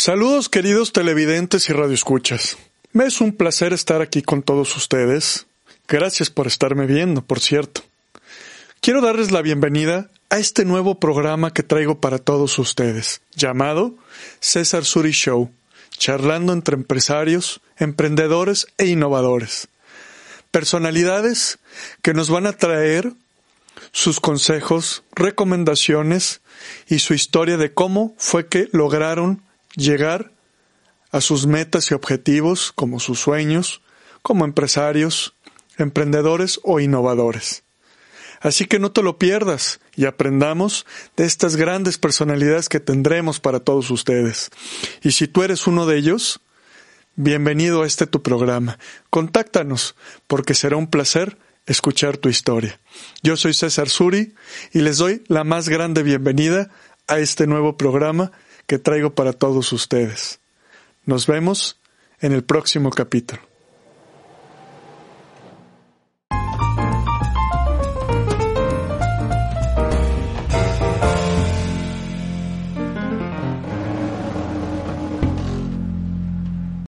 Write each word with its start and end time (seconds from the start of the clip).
Saludos 0.00 0.48
queridos 0.48 0.92
televidentes 0.92 1.68
y 1.68 1.72
radioescuchas. 1.72 2.56
Me 2.92 3.06
es 3.06 3.20
un 3.20 3.32
placer 3.32 3.72
estar 3.72 4.00
aquí 4.00 4.22
con 4.22 4.44
todos 4.44 4.76
ustedes. 4.76 5.48
Gracias 5.88 6.30
por 6.30 6.46
estarme 6.46 6.86
viendo, 6.86 7.22
por 7.22 7.40
cierto. 7.40 7.82
Quiero 8.80 9.00
darles 9.00 9.32
la 9.32 9.42
bienvenida 9.42 10.08
a 10.30 10.38
este 10.38 10.64
nuevo 10.64 11.00
programa 11.00 11.52
que 11.52 11.64
traigo 11.64 12.00
para 12.00 12.18
todos 12.18 12.60
ustedes, 12.60 13.22
llamado 13.34 13.96
César 14.38 14.84
Suri 14.84 15.10
Show, 15.10 15.50
charlando 15.90 16.52
entre 16.52 16.76
empresarios, 16.76 17.60
emprendedores 17.76 18.68
e 18.78 18.86
innovadores. 18.86 19.66
Personalidades 20.52 21.58
que 22.02 22.14
nos 22.14 22.30
van 22.30 22.46
a 22.46 22.52
traer 22.52 23.14
sus 23.90 24.20
consejos, 24.20 25.02
recomendaciones 25.16 26.40
y 26.86 27.00
su 27.00 27.14
historia 27.14 27.56
de 27.56 27.74
cómo 27.74 28.14
fue 28.16 28.46
que 28.46 28.68
lograron 28.70 29.42
llegar 29.78 30.32
a 31.10 31.20
sus 31.20 31.46
metas 31.46 31.90
y 31.90 31.94
objetivos 31.94 32.72
como 32.74 33.00
sus 33.00 33.20
sueños, 33.20 33.80
como 34.22 34.44
empresarios, 34.44 35.34
emprendedores 35.78 36.60
o 36.64 36.80
innovadores. 36.80 37.62
Así 38.40 38.66
que 38.66 38.78
no 38.78 38.92
te 38.92 39.02
lo 39.02 39.18
pierdas 39.18 39.80
y 39.96 40.04
aprendamos 40.04 40.86
de 41.16 41.24
estas 41.24 41.56
grandes 41.56 41.98
personalidades 41.98 42.68
que 42.68 42.78
tendremos 42.78 43.40
para 43.40 43.60
todos 43.60 43.90
ustedes. 43.90 44.50
Y 45.02 45.12
si 45.12 45.26
tú 45.26 45.42
eres 45.42 45.66
uno 45.66 45.86
de 45.86 45.96
ellos, 45.96 46.40
bienvenido 47.16 47.82
a 47.82 47.86
este 47.86 48.06
tu 48.06 48.22
programa. 48.22 48.78
Contáctanos 49.10 49.96
porque 50.26 50.54
será 50.54 50.76
un 50.76 50.88
placer 50.88 51.36
escuchar 51.66 52.16
tu 52.16 52.28
historia. 52.28 52.78
Yo 53.22 53.36
soy 53.36 53.54
César 53.54 53.88
Suri 53.88 54.34
y 54.72 54.80
les 54.80 54.98
doy 54.98 55.24
la 55.26 55.42
más 55.42 55.68
grande 55.68 56.02
bienvenida 56.02 56.70
a 57.08 57.18
este 57.18 57.46
nuevo 57.46 57.76
programa 57.76 58.30
que 58.68 58.78
traigo 58.78 59.14
para 59.14 59.32
todos 59.32 59.72
ustedes. 59.72 60.40
Nos 61.06 61.26
vemos 61.26 61.80
en 62.20 62.32
el 62.32 62.44
próximo 62.44 62.90
capítulo. 62.90 63.47